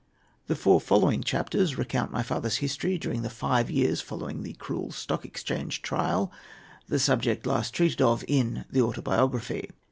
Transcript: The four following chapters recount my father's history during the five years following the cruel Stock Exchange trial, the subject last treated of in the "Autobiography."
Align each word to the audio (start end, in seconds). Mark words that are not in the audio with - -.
The 0.47 0.55
four 0.55 0.81
following 0.81 1.21
chapters 1.21 1.77
recount 1.77 2.11
my 2.11 2.23
father's 2.23 2.57
history 2.57 2.97
during 2.97 3.21
the 3.21 3.29
five 3.29 3.69
years 3.69 4.01
following 4.01 4.41
the 4.41 4.53
cruel 4.53 4.91
Stock 4.91 5.25
Exchange 5.25 5.83
trial, 5.83 6.31
the 6.87 6.97
subject 6.97 7.45
last 7.45 7.75
treated 7.75 8.01
of 8.01 8.25
in 8.27 8.65
the 8.71 8.81
"Autobiography." 8.81 9.69